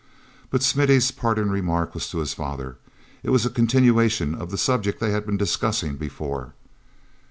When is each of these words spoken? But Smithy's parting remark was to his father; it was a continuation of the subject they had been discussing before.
But 0.49 0.63
Smithy's 0.63 1.11
parting 1.11 1.49
remark 1.49 1.93
was 1.93 2.09
to 2.09 2.17
his 2.17 2.33
father; 2.33 2.77
it 3.21 3.29
was 3.29 3.45
a 3.45 3.51
continuation 3.51 4.33
of 4.33 4.49
the 4.49 4.57
subject 4.57 4.99
they 4.99 5.11
had 5.11 5.27
been 5.27 5.37
discussing 5.37 5.95
before. 5.95 6.55